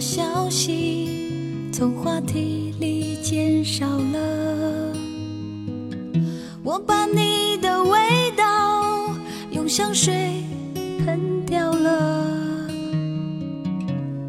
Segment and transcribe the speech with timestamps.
[0.00, 4.94] 消息从话题里减少了，
[6.62, 9.14] 我把你的味道
[9.50, 10.42] 用香水
[11.04, 12.26] 喷掉了，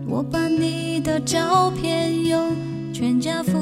[0.08, 2.54] 我把你的照片用
[2.94, 3.58] 全家福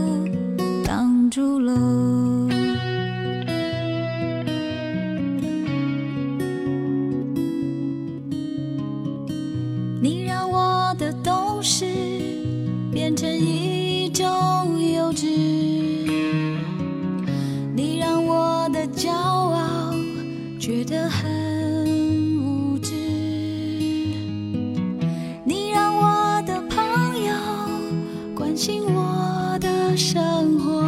[29.19, 30.78] 我的生活，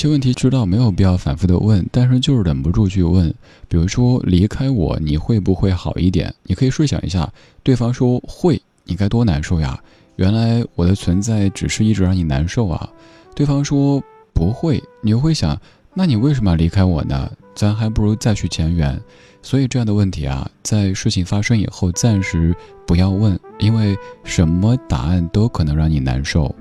[0.00, 3.28] 些问题知道没有必要反复的问，但是就是忍不住去问。
[3.68, 6.34] 比如说离开我你会不会好一点？
[6.44, 7.30] 你可以试想一下，
[7.62, 9.78] 对方说会，你该多难受呀！
[10.16, 12.88] 原来我的存在只是一直让你难受啊。
[13.34, 14.02] 对方说
[14.32, 15.60] 不会，你又会想，
[15.92, 17.30] 那你为什么要离开我呢？
[17.54, 18.98] 咱还不如再续前缘。
[19.42, 22.56] 所以这样的问题啊，在事情发生以后暂时
[22.86, 23.94] 不要问，因为
[24.24, 26.54] 什么答案都可能让你难受。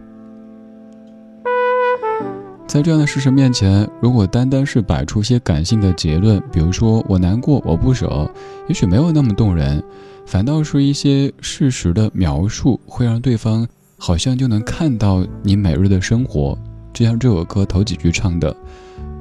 [2.69, 8.30] 在这样的事实面前，如果单单是摆出些感性的结论，比如说我难过，我不舍，
[8.68, 9.83] 也许没有那么动人，
[10.27, 13.68] 反倒是一些事实的描述，会让对方
[13.98, 16.56] 好像就能看到你每日的生活。
[16.94, 18.56] 就像这首歌头几句唱的：“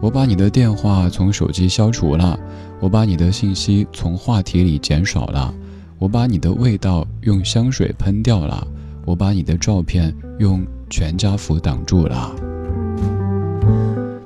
[0.02, 2.38] 我把你的电话从手机消除了，
[2.80, 5.54] 我把你的信息从话题里减少了，
[5.98, 8.68] 我把你的味道用香水喷掉了，
[9.06, 12.30] 我把你的照片用全家福挡住了。”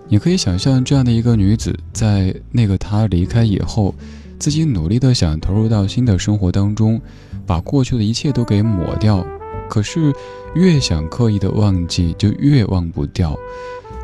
[0.09, 3.95] 你可以想象这样的一个女子，在那个他离开以后，
[4.39, 7.01] 自己努力的想投入到新的生活当中，
[7.47, 9.27] 把过去的一切都给抹掉。
[9.71, 10.13] 可是
[10.55, 13.35] 越想刻意的忘记，就越忘不掉。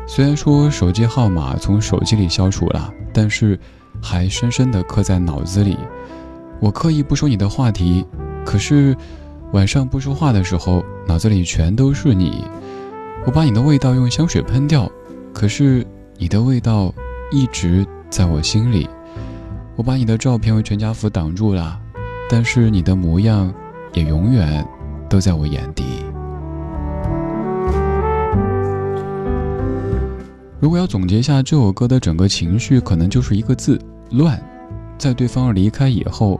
[0.07, 3.59] 虽然说手机号码从手机里消除了，但是
[4.01, 5.77] 还深深的刻在脑子里。
[6.59, 8.03] 我刻意不说你的话题，
[8.43, 8.97] 可是
[9.53, 12.43] 晚上不说话的时候，脑子里全都是你。
[13.27, 14.91] 我把你的味道用香水喷掉，
[15.39, 15.87] 可是。
[16.21, 16.93] 你的味道
[17.31, 18.85] 一直在我心里，
[19.77, 21.79] 我把你的照片为全家福挡住了，
[22.29, 23.53] 但是你的模样
[23.93, 24.67] 也永远
[25.07, 25.85] 都在我眼底。
[30.59, 33.79] 如果要总结一下这首歌的整个情绪，可能就是一个字：
[34.11, 34.37] 乱。
[34.97, 36.37] 在对方离开以后，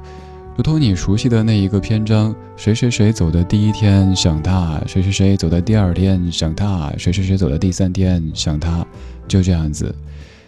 [0.59, 8.85] 如同你熟悉的那一个篇章，谁谁谁走的第一天想他，谁谁谁走的第二天想他，谁谁谁走的第三天想他。
[9.25, 9.95] 就这样子，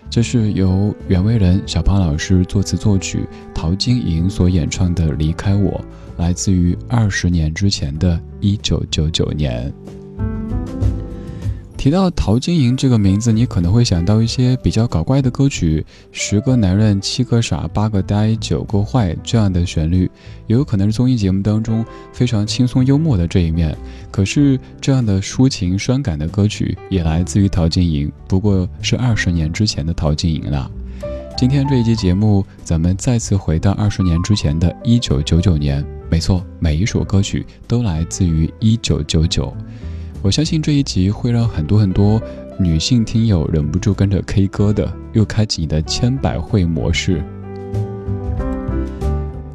[0.10, 3.25] 这是由袁惟仁、小胖老师作词作曲，
[3.56, 5.72] 陶晶莹所演唱的《离开我》，
[6.18, 9.74] 来自于二十年之前的一九九九年。
[11.81, 20.04] 提到陶晶莹这个名字，你可能会想到一些比较搞怪的歌曲，《十个男人七个傻八个呆九个坏》这样的旋律，
[20.45, 21.83] 也有可能是综艺节目当中
[22.13, 23.75] 非常轻松幽默的这一面。
[24.12, 30.69] 可是这样的抒情伤感的歌曲也来自于陶晶莹，不过是二十年之前的陶晶莹了。
[31.36, 39.51] 今天这一期节目，咱们再次回到二十年之前的一九九九年，没错，每一首歌曲都来自于一九九九。
[40.24, 42.22] 我相信这一集会让很多很多
[42.60, 47.24] 女性听友忍不住跟着 K 歌的，又开启你的千百惠模式。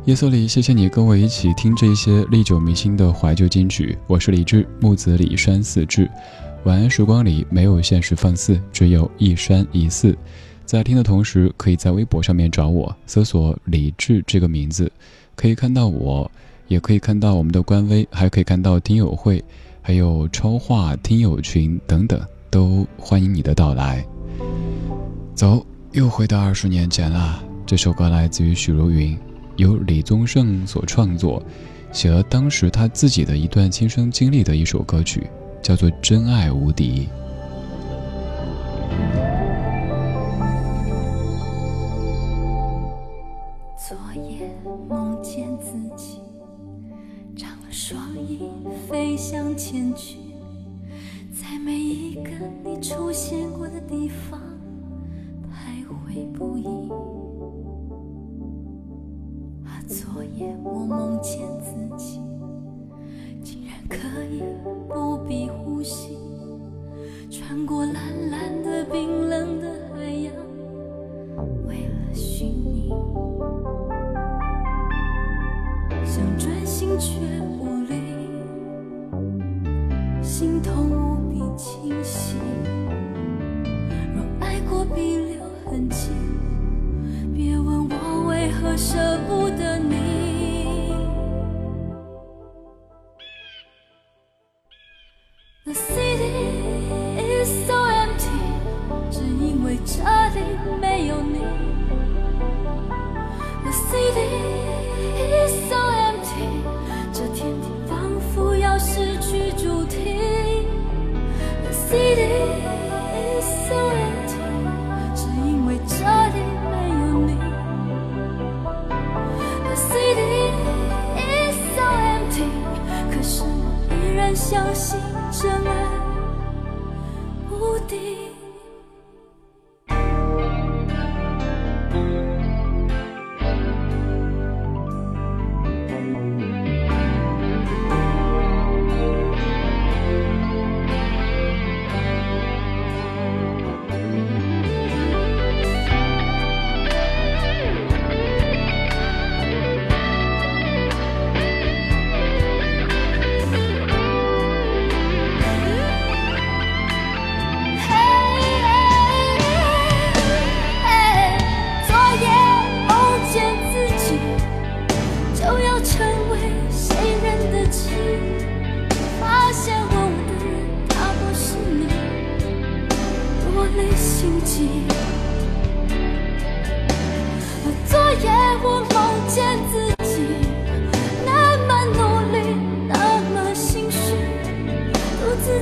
[0.06, 3.96] 夜色里，谢谢你跟我一起听这些历久弥新的怀旧金曲。
[4.08, 6.10] 我是李志，木子李山四志。
[6.64, 10.18] 晚安时光里没有现实放肆，只有一山一寺。
[10.64, 14.90] 在听的同时，可以在微博上面找我，搜索李志这个名字，
[15.36, 16.28] 可以看到我，
[16.66, 19.44] 也可以看到我们的官微，还可以看到听友会。
[19.86, 24.04] 还有超话听友群等等，都欢迎你的到来。
[25.32, 27.40] 走，又回到二十年前了。
[27.64, 29.16] 这首歌来自于许茹芸，
[29.54, 31.40] 由李宗盛所创作，
[31.92, 35.24] 写了当时他自己的一段亲身经历的一首歌曲，
[35.62, 37.06] 叫做《真爱无敌》。
[87.34, 89.55] 别问我为何舍不得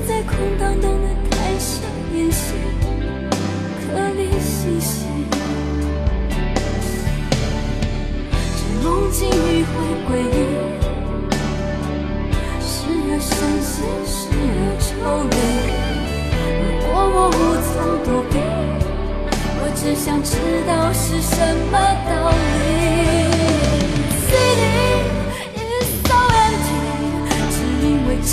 [0.06, 1.80] 在空荡荡的台上
[2.14, 2.52] 演戏，
[3.80, 5.06] 可怜兮兮。
[8.54, 9.72] 这梦境迂回
[10.04, 10.36] 诡异，
[12.60, 12.68] 时
[13.08, 13.32] 而像
[13.62, 13.72] 现
[14.04, 14.86] 实，时而抽
[15.30, 15.34] 离。
[16.60, 17.32] 如果我无
[17.64, 18.32] 从躲避，
[19.58, 20.28] 我只想知
[20.66, 21.32] 道是什
[21.72, 22.62] 么道理。
[24.28, 24.84] City
[25.56, 26.12] is so
[26.44, 26.72] empty，
[27.50, 27.56] 只
[27.86, 28.32] 因为这。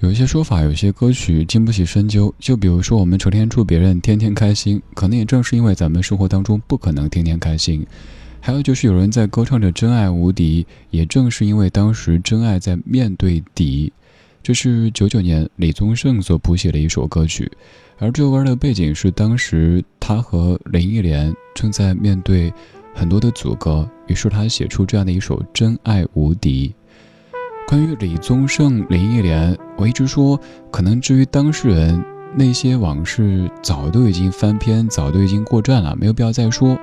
[0.00, 2.34] 有一些说法，有些歌曲经不起深究。
[2.38, 7.86] 就比如说，我们成天祝别人天天开心，可能也正是因为咱们生活当中不可能天天开心。
[8.40, 13.92] 还有就是有人在歌唱着真爱无敌，也正是因为当时真爱在面对敌。
[14.42, 17.48] 这是九九年李宗盛所谱写的一首歌曲，
[17.98, 22.52] 而这首歌的背景是当时他和林忆莲正在面对
[22.92, 26.74] 很多的阻隔，于是他写出这样的一首真爱无敌。
[27.68, 30.38] 关于李宗盛、林忆莲，我一直说，
[30.72, 36.76] 可能至于当事人那些往事，早都已经翻篇，早都已经过站了，没有必要再说。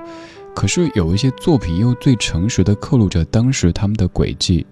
[0.55, 4.65] 可是有一些作品又最诚实的刻录着当时他们的轨迹，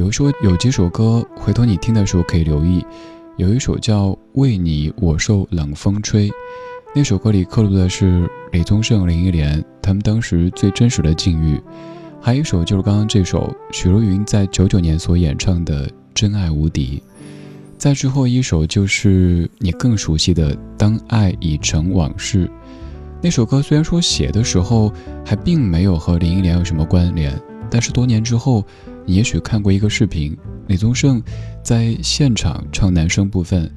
[0.00, 2.82] 比如说有几首歌，回头你听的时候可以留意，
[3.36, 6.26] 有一首叫《为你我受冷风吹》，
[6.94, 11.60] 那首歌里刻录的是李宗盛、林忆莲他们当时最真实的境遇。
[12.18, 16.96] 还有一首就是刚刚这首许茹芸在九九年所演唱的《真爱无敌》，
[17.76, 22.46] 再之后一首就是你更熟悉的《当爱已成往事》。
[23.20, 24.90] 那首歌虽然说写的时候
[25.26, 27.38] 还并没有和林忆莲有什么关联，
[27.70, 28.64] 但是多年之后，
[29.06, 31.22] 你也许看过一个视频，李宗盛
[31.62, 33.70] 在现场唱男生部分，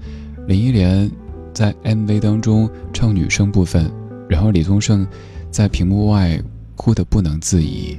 [0.47, 1.09] 林忆莲
[1.53, 3.91] 在 MV 当中唱女生部分，
[4.29, 5.07] 然后李宗盛
[5.49, 6.39] 在屏幕外
[6.75, 7.97] 哭得不能自已。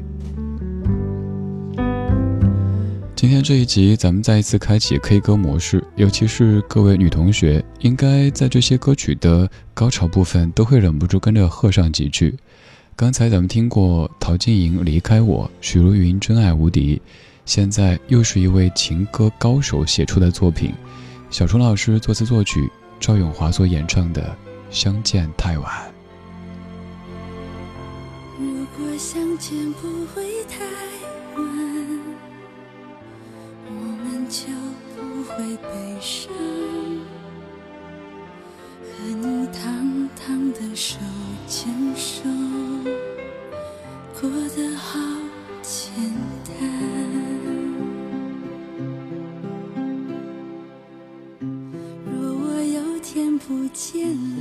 [3.16, 12.36] 今天这一集，咱们再一次开启 K 歌模式，尤其是各位女同学，应该在这些歌曲的高潮部分都会忍不住跟着和上几句。
[12.96, 16.94] 刚才咱们听过陶晶莹《离开我》，许茹芸《真爱无敌》，
[17.44, 20.72] 现在又是一位情歌高手写出的作品，
[21.28, 22.70] 小虫老师作词作曲，
[23.00, 24.22] 赵咏华所演唱的
[24.70, 25.72] 《相见太晚》。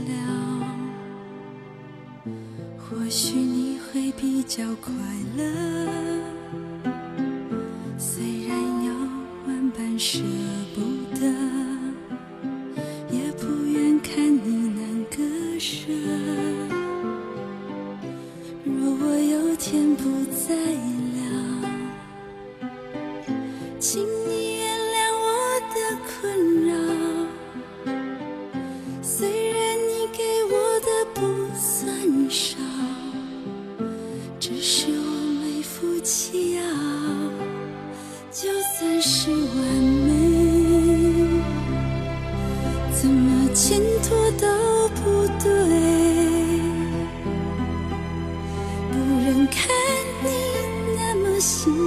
[0.08, 0.12] 了，
[2.78, 4.94] 或许你会比较快
[5.38, 5.44] 乐。
[7.98, 8.94] 虽然有
[9.48, 10.20] 万般舍
[10.76, 10.82] 不
[11.16, 11.22] 得，
[13.12, 15.24] 也不愿看你难割
[15.60, 15.92] 舍。
[18.66, 20.54] 若我有天不在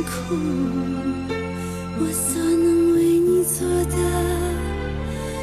[0.06, 0.34] 苦，
[1.98, 3.96] 我所能为你做的，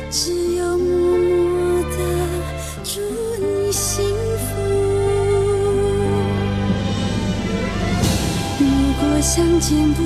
[0.09, 1.97] 只有默默的
[2.83, 2.99] 祝
[3.39, 4.03] 你幸
[4.39, 4.49] 福。
[8.59, 8.63] 如
[8.99, 10.01] 果相见不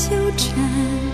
[0.00, 1.09] 纠缠，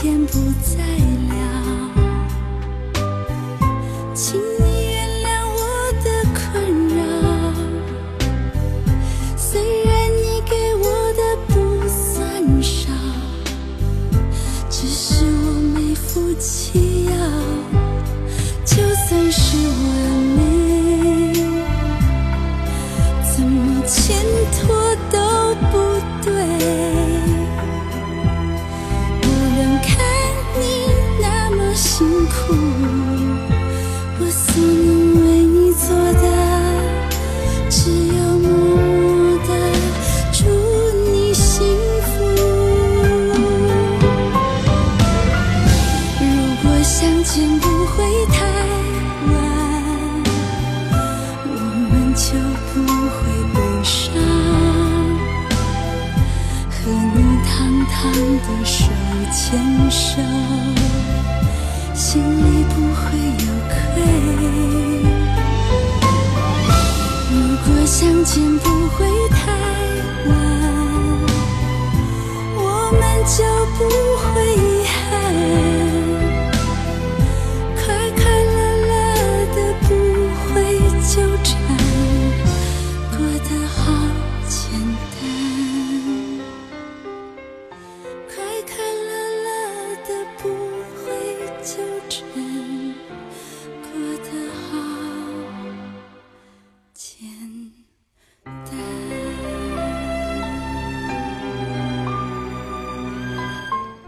[0.00, 0.97] 天不再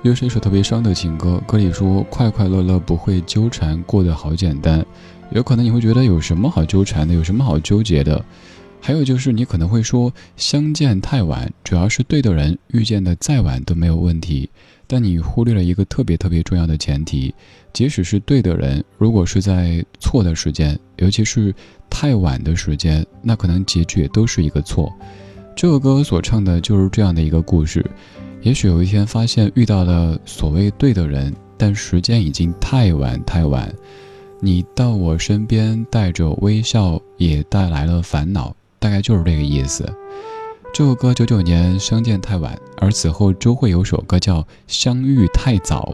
[0.03, 4.85] 又是一首特别伤的情歌，歌里说快快乐乐不会纠缠，过得好简单。
[5.31, 8.25] 有可能你会觉得有什么好纠缠的，有什么好纠结的？
[8.81, 14.49] 还有就是你可能会说相见太晚，主要是对的人遇见的再晚都没有问题。
[14.87, 17.35] 但你忽略了一个特别特别重要的前提，
[17.75, 21.55] 即使是对的人，如果是在错的时间，尤其是
[21.91, 24.91] 太晚的时间，那可能结局也都是一个错。
[25.55, 27.85] 这首歌所唱的就是这样的一个故事。
[28.43, 33.71] 也许有一天发现遇到了所谓对的人，但时间已经太晚太晚。
[34.41, 39.85] 你到我身边带着微笑，也带来了烦恼，大概就是这个意思。
[40.73, 45.93] 这首歌九九年相见太晚，而此后周慧有首歌叫《相遇太早》，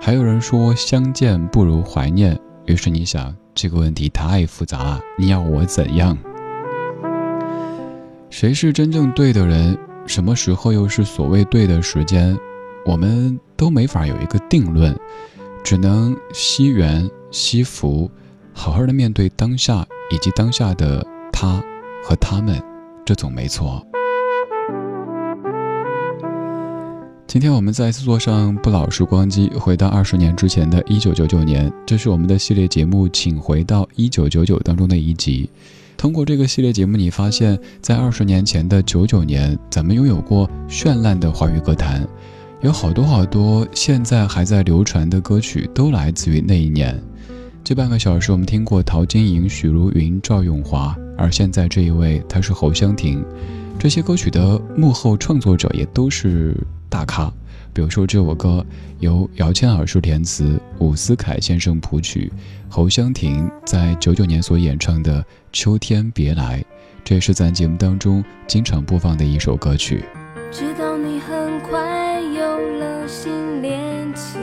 [0.00, 2.38] 还有人说相见不如怀念。
[2.64, 6.16] 于是你想这个问题太复杂了，你要我怎样？
[8.30, 9.78] 谁是真正对的人？
[10.06, 12.36] 什么时候又是所谓对的时间？
[12.84, 14.98] 我们都没法有一个定论，
[15.62, 18.10] 只能惜缘惜福，
[18.52, 21.62] 好好的面对当下以及当下的他
[22.04, 22.60] 和他们，
[23.04, 23.80] 这总没错。
[27.28, 35.48] 今天我们再次坐上不老时光机，回到二十年之前的一九九九年，这是我们的系列节目《请回到一九九九》当中的一集。
[36.02, 42.04] 通过这个系列节目，你发现，在二十年前的九九年，咱们拥有过绚烂的华语歌坛，
[42.60, 47.00] 有好多好多现在还在流传的歌曲，都来自于那一年。
[47.62, 53.24] 这半个小时，我们听过陶晶莹、许茹芸、赵咏华，而现在这一位，他是侯湘婷。
[53.78, 56.56] 这些歌曲的幕后创作者也都是
[56.88, 57.32] 大咖。
[57.72, 58.66] 比如说这首歌
[58.98, 62.30] 由姚谦老师填词，伍思凯先生谱曲，
[62.68, 66.58] 侯湘婷在九九年所演唱的《秋天别来》，
[67.04, 70.02] 这也是咱节目当中经常播放的一首歌曲。
[70.50, 74.40] 知道你很快有了新恋情，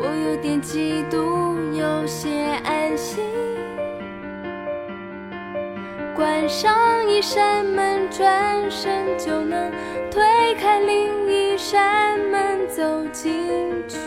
[0.00, 2.30] 我有点嫉妒，有些
[2.64, 3.24] 安心。
[6.16, 6.72] 关上
[7.08, 9.70] 一扇门，转身就能
[10.10, 10.22] 推
[10.60, 13.32] 开另一扇门，走进
[13.88, 13.98] 去，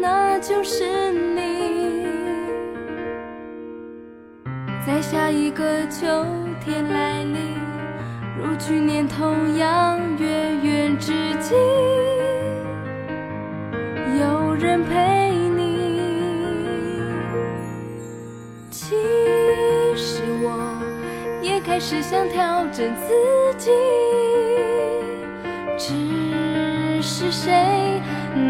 [0.00, 2.06] 那就是你。
[4.86, 6.26] 在下一个秋
[6.64, 7.36] 天来临，
[8.38, 10.26] 如去年同样月
[10.62, 11.54] 圆之际，
[14.18, 15.60] 有人陪你。
[18.70, 18.96] 其
[19.96, 20.80] 实我
[21.42, 23.12] 也开始想调整自
[23.58, 23.70] 己，
[25.76, 27.52] 只是谁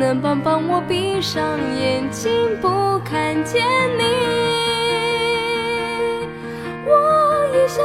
[0.00, 3.62] 能帮帮我闭上眼睛不看见
[3.98, 4.02] 你？
[6.86, 7.84] 我也想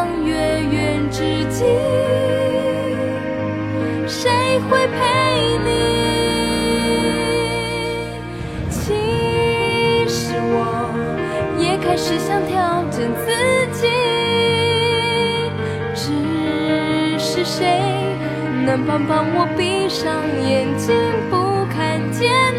[18.87, 20.95] 帮帮我闭上眼睛
[21.29, 22.50] 不看见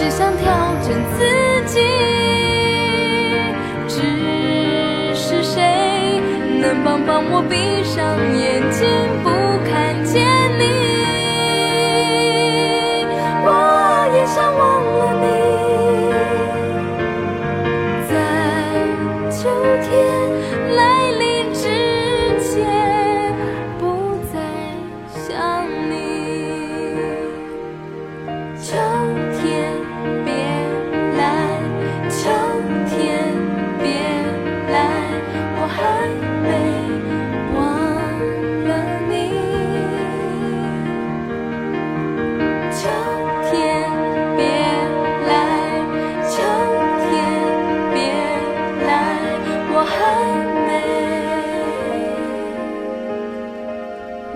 [0.00, 1.20] 只想调整自
[1.66, 1.78] 己，
[3.86, 4.00] 只
[5.14, 5.60] 是谁
[6.58, 8.88] 能帮帮我闭上眼睛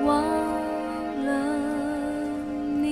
[0.04, 0.22] 忘
[1.24, 1.30] 了
[2.80, 2.84] 你。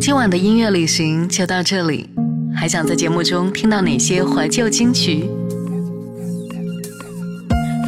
[0.00, 2.10] 今晚的音乐旅行就到这里。
[2.60, 5.39] 还想在节目中听到哪些怀旧金曲？